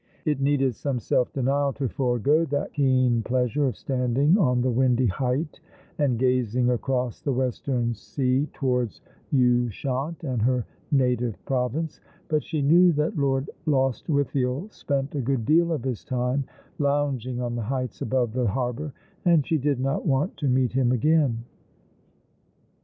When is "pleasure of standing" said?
3.21-4.35